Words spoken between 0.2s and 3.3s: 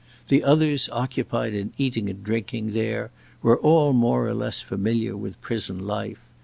The others occupied in eating and drinking there